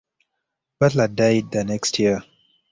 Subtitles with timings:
[0.79, 2.23] Butler died the next year.